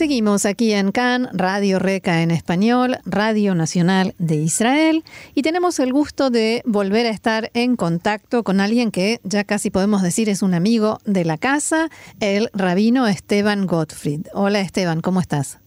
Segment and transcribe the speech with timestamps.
[0.00, 5.02] Seguimos aquí en CAN, Radio Reca en español, Radio Nacional de Israel,
[5.34, 9.68] y tenemos el gusto de volver a estar en contacto con alguien que ya casi
[9.68, 14.22] podemos decir es un amigo de la casa, el rabino Esteban Gottfried.
[14.32, 15.60] Hola Esteban, ¿cómo estás?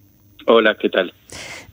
[0.47, 1.13] Hola, ¿qué tal?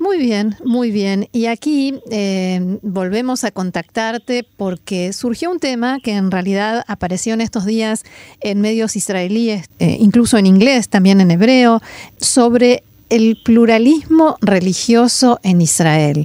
[0.01, 1.27] Muy bien, muy bien.
[1.31, 7.43] Y aquí eh, volvemos a contactarte porque surgió un tema que en realidad apareció en
[7.43, 8.05] estos días
[8.41, 11.81] en medios israelíes, eh, incluso en inglés, también en hebreo,
[12.17, 16.25] sobre el pluralismo religioso en Israel.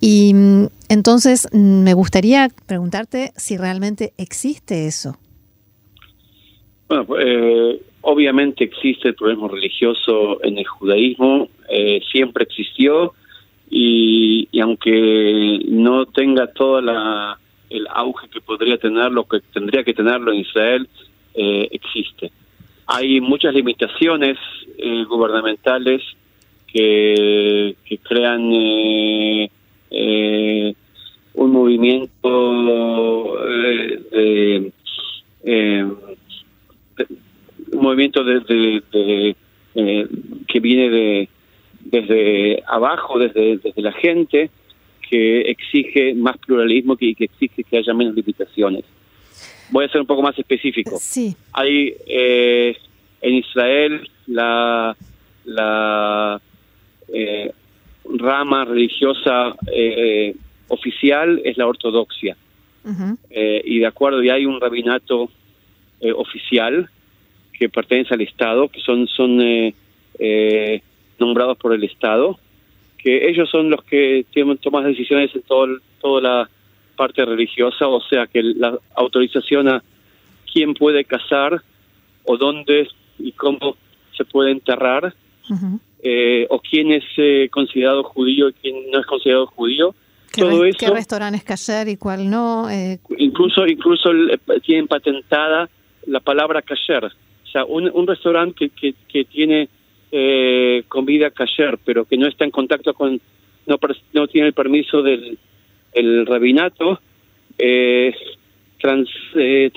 [0.00, 5.16] Y mm, entonces mm, me gustaría preguntarte si realmente existe eso.
[6.88, 13.14] Bueno, eh, obviamente existe el pluralismo religioso en el judaísmo eh, siempre existió
[13.70, 17.38] y, aunque no tenga todo la,
[17.70, 20.86] el auge que podría tenerlo, que tendría que tenerlo en Israel,
[21.32, 22.30] eh, existe.
[22.86, 24.36] Hay muchas limitaciones
[24.76, 26.02] eh, gubernamentales
[26.66, 28.42] que, que crean
[31.34, 33.34] un movimiento
[34.12, 34.72] de,
[37.72, 39.34] un movimiento de,
[39.72, 41.28] que viene de
[41.84, 44.50] desde abajo, desde, desde la gente,
[45.08, 48.84] que exige más pluralismo y que, exige que haya menos limitaciones.
[49.70, 50.96] Voy a ser un poco más específico.
[50.98, 51.36] Sí.
[51.52, 52.76] Hay eh,
[53.20, 54.96] en Israel la,
[55.44, 56.40] la
[57.12, 57.52] eh,
[58.04, 60.34] rama religiosa eh,
[60.68, 62.36] oficial es la ortodoxia.
[63.30, 65.30] y de acuerdo, y hay un rabinato
[66.16, 66.88] oficial
[67.52, 69.38] que pertenece al Estado, que son, son
[71.18, 72.38] nombrados por el Estado,
[72.98, 75.66] que ellos son los que tienen toman decisiones en todo,
[76.00, 76.50] toda la
[76.96, 79.82] parte religiosa, o sea que la autorización a
[80.52, 81.62] quién puede casar
[82.24, 83.76] o dónde y cómo
[84.16, 85.14] se puede enterrar,
[86.02, 89.94] eh, o quién es eh, considerado judío y quién no es considerado judío.
[90.34, 92.70] Todo eso, ¿Qué restaurante es kasher y cuál no?
[92.70, 94.10] Eh, incluso incluso
[94.62, 95.68] tienen patentada
[96.06, 97.04] la palabra kasher.
[97.04, 99.68] O sea, un, un restaurante que, que tiene
[100.12, 103.20] eh, comida kasher, pero que no está en contacto con,
[103.66, 103.78] no,
[104.12, 105.38] no tiene el permiso del
[105.92, 107.00] el rabinato,
[107.58, 108.14] eh,
[108.80, 109.70] trans, eh,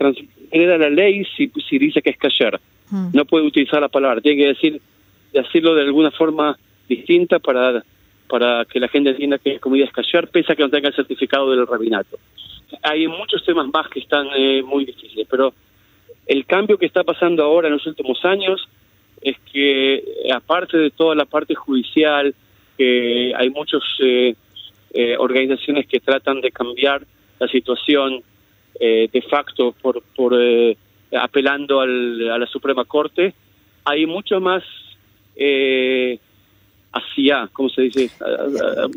[0.52, 2.60] la ley si, si dice que es kasher.
[2.90, 3.10] Hmm.
[3.14, 4.82] No puede utilizar la palabra, tiene que decir
[5.34, 6.58] decirlo de alguna forma
[6.88, 7.84] distinta para
[8.28, 10.96] para que la gente entienda que comida es kasher, pese a que no tenga el
[10.96, 12.18] certificado del rabinato.
[12.82, 15.54] Hay muchos temas más que están eh, muy difíciles, pero
[16.26, 18.68] el cambio que está pasando ahora en los últimos años
[19.26, 22.36] es que aparte de toda la parte judicial,
[22.78, 24.36] que hay muchas eh,
[24.94, 27.04] eh, organizaciones que tratan de cambiar
[27.40, 28.22] la situación
[28.80, 30.36] eh, de facto por, por
[31.20, 33.34] apelando al, a la Suprema Corte,
[33.84, 34.64] hay mucho más
[36.94, 38.12] hacia, ¿cómo se dice?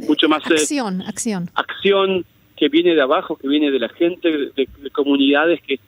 [0.06, 4.68] mucho más acción, acción, acción que viene de abajo, que viene de la gente, de,
[4.92, 5.80] comunidades que,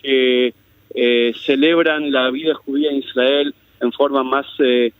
[0.00, 0.54] que
[1.44, 4.92] celebran la vida judía en Israel en forma más eh,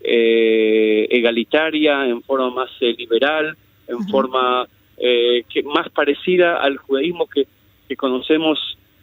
[0.00, 3.56] eh, egalitaria, en forma más eh, liberal,
[3.88, 4.66] en forma
[4.98, 7.46] que más parecida al judaísmo que,
[7.86, 8.58] que conocemos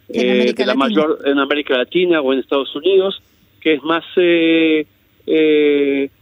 [0.08, 3.22] de la mayor en América Latina o en Estados Unidos,
[3.60, 4.04] que es más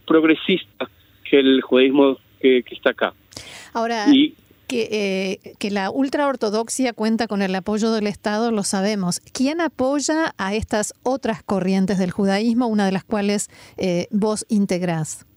[0.05, 0.87] progresista
[1.27, 3.13] que el judaísmo que, está acá.
[3.73, 4.05] Ahora,
[4.73, 9.19] que, eh, que la ultraortodoxia cuenta con el apoyo del Estado, lo sabemos.
[9.19, 15.27] ¿Quién apoya a estas otras corrientes del judaísmo, una de las cuales eh, vos integrás?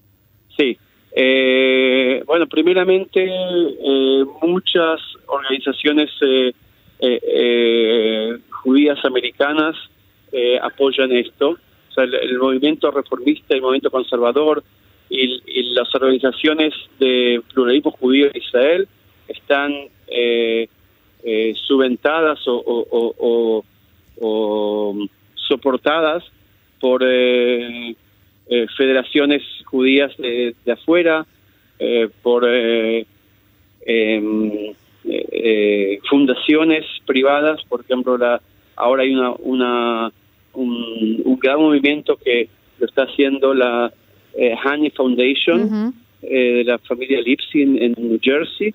[0.56, 0.78] Sí.
[1.14, 3.26] Eh, bueno, primeramente,
[4.43, 6.11] muchas organizaciones
[8.62, 9.76] judías americanas
[10.62, 11.58] apoyan esto.
[11.96, 14.62] El, movimiento reformista, el movimiento conservador
[15.08, 18.88] y, y las organizaciones de pluralismo judío en Israel
[19.28, 19.73] están
[20.08, 20.69] eh,
[21.25, 23.64] eh, subventadas o,
[25.34, 26.25] soportadas
[26.81, 27.94] por eh,
[28.76, 31.26] federaciones judías de, afuera,
[32.23, 32.93] por em,
[36.08, 38.40] fundaciones privadas, por ejemplo, la,
[38.76, 40.12] ahora hay una, una
[40.55, 43.93] un, gran movimiento que lo está haciendo la
[44.64, 45.93] Hani Foundation,
[46.23, 48.75] de la familia Lipsy en, New Jersey,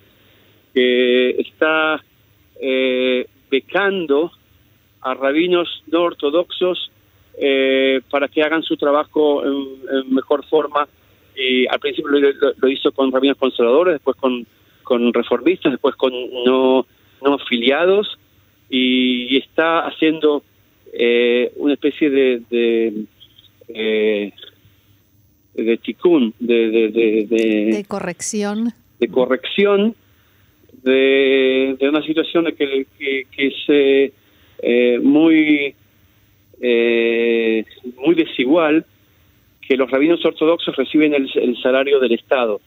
[0.73, 2.01] que está
[3.50, 4.31] becando
[5.01, 6.91] a rabinos no ortodoxos
[8.09, 10.88] para que hagan su trabajo en, mejor forma.
[11.35, 14.45] Y al principio lo, hizo con rabinos conservadores, después con,
[14.83, 16.12] con reformistas, después con
[16.45, 16.85] no,
[17.24, 18.17] no afiliados,
[18.69, 20.44] y está haciendo
[20.94, 23.06] eh, una especie de de,
[23.69, 24.33] eh,
[25.53, 28.74] de ticún, de, de, de, corrección.
[29.00, 29.95] De corrección
[30.83, 34.12] de, de una situación que, que, que es
[34.63, 35.74] eh, muy,
[36.62, 37.66] eh,
[37.98, 38.86] muy desigual,
[39.62, 42.62] que los rabinos ortodoxos reciben el, el salario del Estado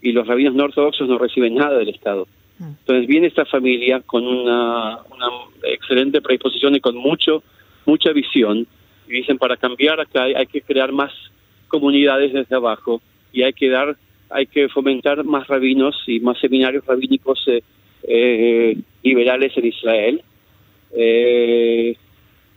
[0.00, 2.26] y los rabinos no ortodoxos no reciben nada del Estado.
[2.58, 5.26] Entonces viene esta familia con una, una
[5.64, 7.42] excelente predisposición y con mucho
[7.84, 8.66] mucha visión
[9.08, 11.12] y dicen para cambiar acá hay, que crear más
[11.68, 13.00] comunidades desde abajo
[13.32, 13.96] y hay que dar
[14.30, 17.62] hay que fomentar más rabinos y más seminarios rabínicos eh,
[18.02, 20.22] eh, liberales en Israel
[20.92, 21.96] eh,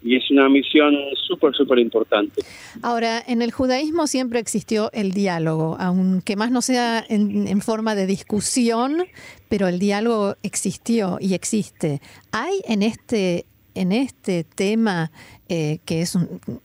[0.01, 0.95] y es una misión
[1.27, 2.41] súper, súper importante.
[2.81, 7.95] Ahora, en el judaísmo siempre existió el diálogo, aunque más no sea en, en, forma
[7.95, 9.03] de discusión,
[9.49, 11.99] pero el diálogo existió y existe.
[12.31, 13.45] ¿Hay en este
[13.75, 15.11] en este tema,
[15.49, 16.17] eh, que es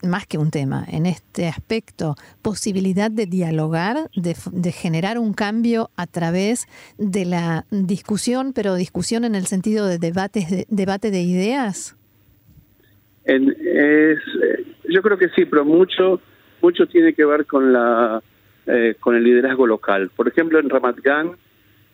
[0.03, 6.07] más que un tema, en este aspecto, posibilidad de dialogar, de, generar un cambio a
[6.07, 6.67] través
[6.97, 11.97] de la discusión, pero discusión en el sentido de debates, de, debate de ideas?
[13.25, 14.19] es,
[14.87, 16.21] yo creo que sí, pero mucho,
[16.61, 18.21] mucho tiene que ver con la
[18.67, 20.09] eh, con el liderazgo local.
[20.15, 21.33] Por ejemplo, en Ramat Gan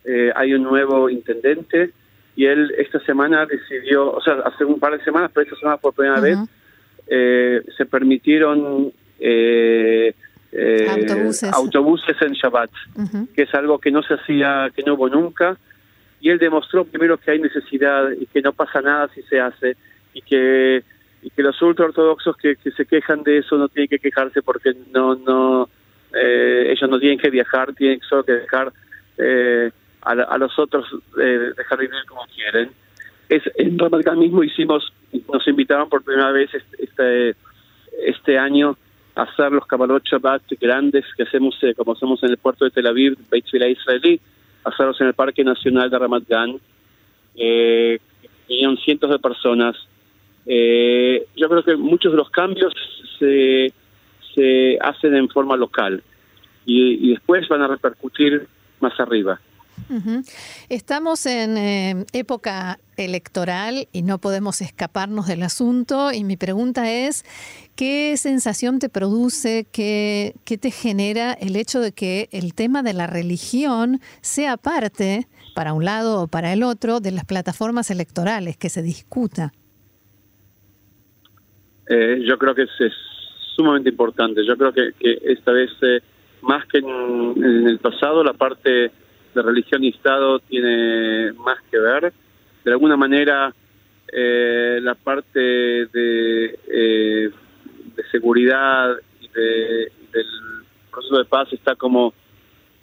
[0.06, 1.90] eh, hay un nuevo intendente
[2.34, 5.76] y él esta semana decidió, o sea, hace un par de semanas, pero esta semana
[5.76, 6.38] por primera vez,
[7.06, 10.14] eh, se permitieron eh,
[10.52, 10.86] eh,
[11.52, 12.16] autobuses.
[12.20, 12.70] en Shabbat,
[13.34, 15.56] que es algo que no se hacía, que no hubo nunca,
[16.20, 19.76] y él demostró primero que hay necesidad y que no pasa nada si se hace,
[20.14, 20.84] y que
[21.24, 24.74] y que los ultraortodoxos que, que se quejan de eso no tienen que quejarse porque
[24.92, 25.68] no no
[26.14, 28.70] ellos no tienen que viajar, tienen solo que dejar
[29.16, 29.70] eh,
[30.02, 30.84] a, los otros
[31.20, 32.70] eh, dejar vivir como quieren.
[33.28, 34.92] Es, en Ramat mismo hicimos,
[35.32, 37.36] nos invitaron por primera vez este,
[38.06, 38.76] este, año
[39.14, 42.70] a hacer los Kabbalot Shabbat grandes que hacemos, eh, como hacemos en el puerto de
[42.70, 44.20] Tel Aviv, Beit Israelí,
[44.64, 46.58] hacerlos en el Parque Nacional de Ramat Gan.
[47.36, 47.98] Eh,
[48.84, 49.76] cientos de personas.
[50.44, 52.72] Eh, yo creo que muchos de los cambios
[53.18, 53.72] se,
[54.34, 56.02] se hacen en forma local
[56.64, 58.46] y después van a repercutir
[58.80, 59.40] más arriba.
[60.68, 67.24] Estamos en eh, época electoral y no podemos escaparnos del asunto y mi pregunta es,
[67.76, 72.94] ¿qué sensación te produce, qué, qué te genera el hecho de que el tema de
[72.94, 78.56] la religión sea parte, para un lado o para el otro, de las plataformas electorales,
[78.56, 79.52] que se discuta?
[81.88, 82.70] Eh, yo creo que es,
[83.56, 84.46] sumamente importante.
[84.46, 84.92] Yo creo que,
[85.24, 86.00] esta vez, eh,
[86.40, 88.90] más que en el pasado, la parte
[89.34, 92.12] de religión y Estado tiene más que ver.
[92.64, 93.54] De alguna manera,
[94.12, 97.30] eh, la parte de, eh,
[97.96, 100.26] de seguridad y de, del
[100.90, 102.12] proceso de paz está como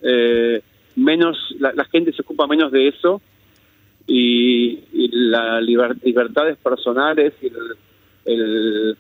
[0.02, 0.62] eh,
[0.96, 3.22] menos, la, gente se ocupa menos de eso
[4.08, 4.80] y,
[5.12, 7.52] la libertades personales y
[8.26, 8.98] el,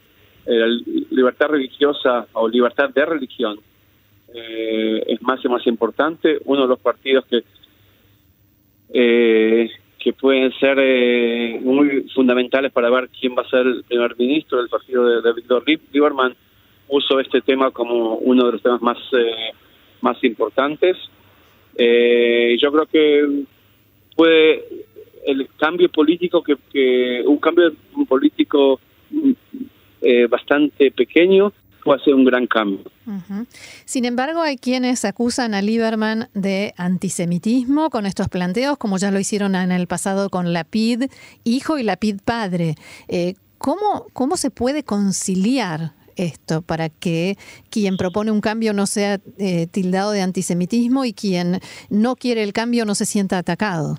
[1.11, 3.59] libertad religiosa o libertad de religión
[4.33, 6.39] eh, es más y más importante.
[6.45, 7.43] Uno de los partidos que
[8.91, 9.69] eh,
[9.99, 14.59] que pueden ser eh, muy fundamentales para ver quién va a ser el primer ministro
[14.59, 16.33] del partido de, de Víctor Lieberman
[16.87, 18.97] puso este tema como uno de los temas más
[20.01, 20.97] más importantes.
[21.77, 23.43] yo creo que
[24.15, 24.65] puede
[25.25, 27.73] el cambio político que, que un cambio
[28.07, 28.79] político
[30.29, 31.51] bastante pequeño
[31.83, 32.85] puede ser un gran cambio.
[33.85, 39.19] Sin embargo, hay quienes acusan a Lieberman de antisemitismo con estos planteos, como ya lo
[39.19, 41.05] hicieron en el pasado con Lapid
[41.43, 42.75] hijo y Lapid padre.
[43.07, 47.35] Eh, ¿cómo, ¿Cómo se puede conciliar esto para que
[47.69, 52.53] quien propone un cambio no sea eh, tildado de antisemitismo y quien no quiere el
[52.53, 53.97] cambio no se sienta atacado?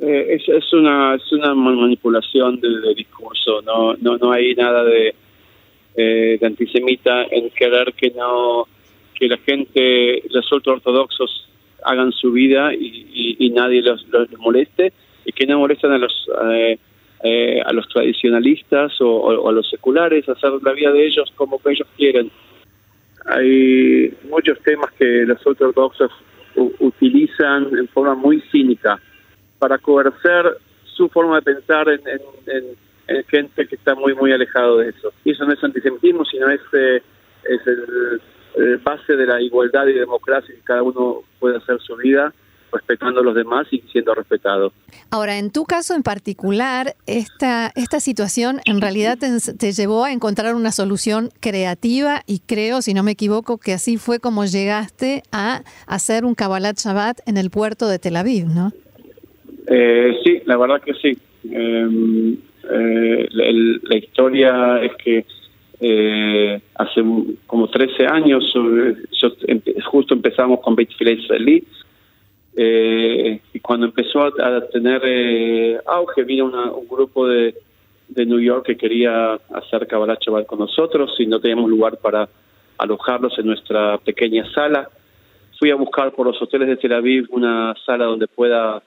[0.00, 5.14] Eh, es, una, es una manipulación del, discurso, no, no, no hay nada de
[5.96, 8.66] eh, de antisemita en querer que no
[9.14, 11.48] que la gente, los ortodoxos
[11.84, 14.04] hagan su vida y, nadie los,
[14.38, 14.92] moleste
[15.24, 16.78] y que no molesten a los eh,
[17.22, 21.70] eh, a los tradicionalistas o, a los seculares, hacer la vida de ellos como que
[21.70, 22.30] ellos quieren.
[23.26, 26.10] hay muchos temas que los ortodoxos
[26.80, 29.00] utilizan en forma muy cínica
[29.58, 32.00] para coercer su forma de pensar en,
[33.28, 35.12] gente que está muy muy alejado de eso.
[35.24, 37.02] Y eso no es antisemitismo, sino es, eh,
[37.44, 38.20] es el,
[38.84, 42.32] base de la igualdad y democracia, que cada uno puede hacer su vida
[42.72, 44.72] respetando a los demás y siendo respetado.
[45.10, 50.54] Ahora, en tu caso en particular, esta, esta situación en realidad te, llevó a encontrar
[50.54, 55.62] una solución creativa y creo, si no me equivoco, que así fue como llegaste a
[55.86, 58.72] hacer un Kabbalat Shabbat en el puerto de Tel Aviv, ¿no?
[59.66, 61.16] Eh, sí, la verdad que sí.
[61.50, 62.36] Em,
[62.70, 65.26] eh, la, historia es que
[65.80, 67.02] eh, hace
[67.46, 68.52] como 13 años,
[69.84, 71.64] justo empezamos con Beit Israelí,
[72.56, 77.54] eh, y cuando empezó a, tener eh, auge, vino un grupo de,
[78.08, 82.28] de New York que quería hacer Kabbalah Chaval con nosotros y no teníamos lugar para
[82.78, 84.88] alojarlos en nuestra pequeña sala.
[85.58, 88.82] Fui a buscar por los hoteles de Tel Aviv una sala donde pueda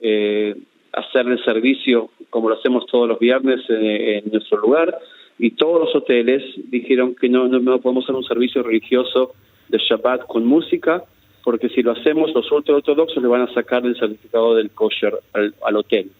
[0.00, 0.56] eh,
[0.92, 4.98] hacer el servicio como lo hacemos todos los viernes en nuestro lugar
[5.38, 9.34] y todos los hoteles dijeron que no, no, podemos hacer un servicio religioso
[9.68, 11.04] de Shabbat con música
[11.44, 15.76] porque si lo hacemos los ultraortodoxos le van a sacar el certificado del kosher al,
[15.76, 16.10] hotel.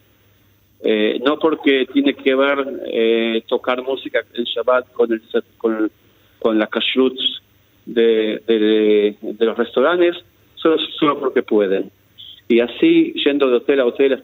[0.81, 5.21] Eh, no porque tiene que ver eh, tocar música en Shabbat con, el,
[5.57, 5.91] con,
[6.39, 7.19] con la kashrut
[7.85, 10.15] de, de, los restaurantes,
[10.55, 11.91] solo, solo porque pueden.
[12.51, 14.23] Y así, yendo de hotel a hotel,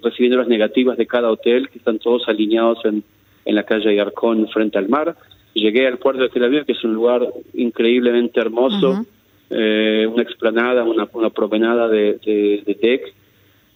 [0.00, 3.02] recibiendo las negativas de cada hotel, que están todos alineados en,
[3.44, 5.16] en la calle Yarcón frente al mar,
[5.54, 9.04] llegué al puerto de Tel Aviv, que es un lugar increíblemente hermoso,
[9.50, 12.20] eh, una explanada, una, una promenada de,
[12.64, 13.12] de, TEC,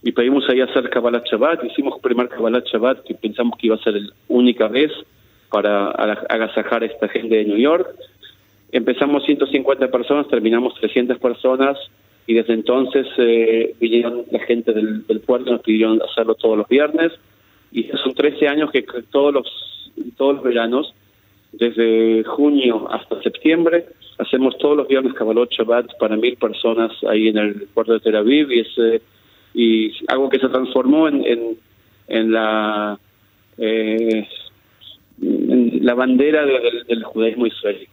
[0.05, 1.65] y pedimos ahí hacer Kabbalah Shabbat.
[1.65, 4.93] Hicimos primer Kabbalah Shabbat que pensamos que iba a ser la única vez
[5.51, 7.89] para agasajar a esta gente de New York.
[8.71, 11.77] Empezamos 150 personas, terminamos 300 personas
[12.33, 16.67] y desde entonces eh, vinieron la gente del, del, puerto, nos pidieron hacerlo todos los
[16.67, 17.13] viernes.
[17.71, 20.95] Y son 13 años que todos los, todos los veranos,
[21.53, 23.85] desde junio hasta septiembre,
[24.17, 28.17] hacemos todos los viernes Kabbalot Shabbat para mil personas ahí en el puerto de Tel
[28.17, 28.51] Aviv.
[28.51, 29.03] Y es eh,
[29.53, 31.59] y algo que se transformó en,
[32.09, 32.99] en, la
[33.59, 34.27] eh,
[35.19, 37.89] la bandera del, judaísmo israelí.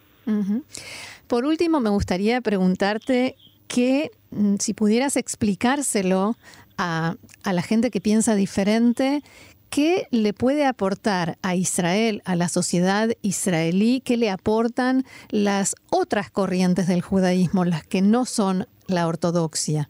[1.28, 3.36] Por último, me gustaría preguntarte
[3.70, 6.36] que mm, si pudieras explicárselo
[6.78, 9.22] a, a la gente que piensa diferente,
[9.70, 14.02] ¿Qué le puede aportar a Israel, a la sociedad israelí?
[14.04, 19.90] ¿Qué le aportan las otras corrientes del judaísmo, las que no son la ortodoxia?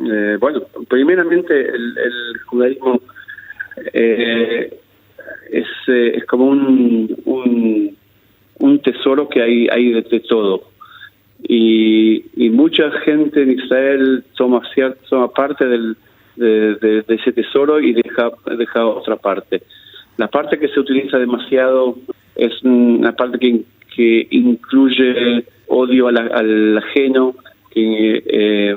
[0.00, 1.94] Eh, bueno, primeramente el,
[2.46, 3.00] judaísmo
[3.92, 4.80] eh,
[5.50, 7.14] es, eh, es, como un,
[8.58, 10.71] un, tesoro que hay, hay de, todo.
[11.44, 14.62] Y, y, mucha gente en Israel toma,
[15.08, 15.96] toma parte del,
[16.36, 19.62] de, ese tesoro y deja, deja otra parte.
[20.16, 21.96] La parte que se utiliza demasiado
[22.36, 23.62] es una parte que,
[23.94, 27.34] que incluye odio al, ajeno,
[27.70, 28.76] que, eh,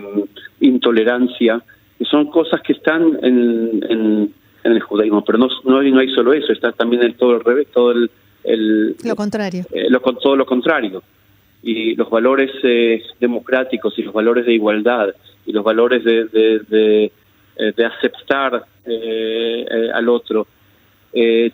[0.61, 1.61] intolerancia,
[1.97, 6.51] que son cosas que están en, en, el judaísmo, pero no, no, hay solo eso,
[6.51, 8.95] está también el todo el revés, todo el...
[9.03, 9.63] lo contrario.
[9.71, 11.03] Eh, lo, todo lo contrario.
[11.65, 15.09] Y los valores eh, democráticos y los valores de igualdad
[15.45, 17.11] y los valores de,
[17.57, 20.45] eh, de aceptar eh, eh, al otro.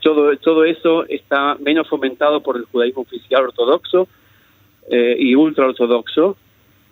[0.02, 4.08] todo, todo eso está menos fomentado por el judaísmo oficial ortodoxo
[4.90, 6.36] y ultraortodoxo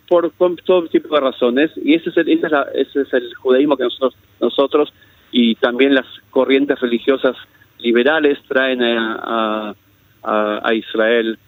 [0.07, 0.31] por,
[0.63, 4.93] todo tipo de razones y ese es el, ese es, el judaísmo que nosotros, nosotros
[5.31, 7.35] y también las corrientes religiosas
[7.79, 9.73] liberales traen a,
[10.21, 11.39] a, Israel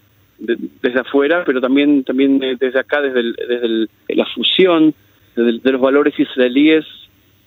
[0.42, 4.94] desde afuera, pero también también desde acá, desde, desde la fusión
[5.36, 6.86] de, los valores israelíes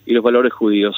[0.06, 0.96] y los valores judíos.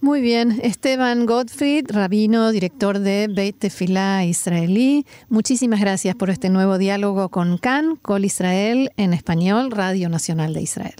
[0.00, 5.04] Muy bien, Esteban Gottfried, rabino, director de Beit Tefilá israelí.
[5.28, 10.62] Muchísimas gracias por este nuevo diálogo con CAN, Col Israel en español, Radio Nacional de
[10.62, 10.94] Israel.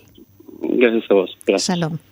[0.61, 1.39] Gracias a vos.
[1.47, 2.10] Shalom.